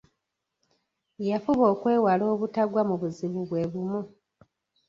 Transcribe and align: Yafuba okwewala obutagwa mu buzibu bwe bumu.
Yafuba 1.29 1.65
okwewala 1.73 2.23
obutagwa 2.33 2.81
mu 2.89 2.95
buzibu 3.01 3.39
bwe 3.49 3.63
bumu. 3.71 4.01